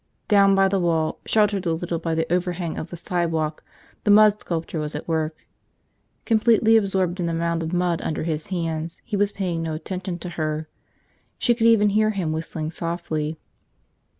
[0.27, 3.63] Down by the wall, sheltered a little by the overhang of the sidewalk,
[4.03, 5.45] the mud sculptor was at work.
[6.25, 10.17] Completely absorbed in the mound of mud under his hands, he was paying no attention
[10.17, 10.67] to her.
[11.37, 13.37] She could even hear him whistling softly.